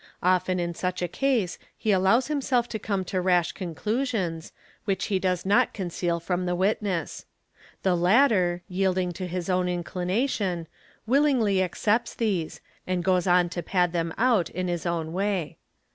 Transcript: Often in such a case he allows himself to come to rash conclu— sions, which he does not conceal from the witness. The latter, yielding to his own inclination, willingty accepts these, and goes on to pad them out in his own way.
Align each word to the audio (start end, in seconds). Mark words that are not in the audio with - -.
Often 0.23 0.59
in 0.59 0.73
such 0.73 1.03
a 1.03 1.07
case 1.07 1.59
he 1.77 1.91
allows 1.91 2.25
himself 2.25 2.67
to 2.69 2.79
come 2.79 3.05
to 3.05 3.21
rash 3.21 3.53
conclu— 3.53 4.07
sions, 4.07 4.51
which 4.85 5.05
he 5.13 5.19
does 5.19 5.45
not 5.45 5.75
conceal 5.75 6.19
from 6.19 6.47
the 6.47 6.55
witness. 6.55 7.27
The 7.83 7.93
latter, 7.95 8.63
yielding 8.67 9.11
to 9.11 9.27
his 9.27 9.47
own 9.47 9.69
inclination, 9.69 10.65
willingty 11.07 11.61
accepts 11.61 12.15
these, 12.15 12.61
and 12.87 13.03
goes 13.03 13.27
on 13.27 13.49
to 13.49 13.61
pad 13.61 13.93
them 13.93 14.11
out 14.17 14.49
in 14.49 14.67
his 14.69 14.87
own 14.87 15.13
way. 15.13 15.57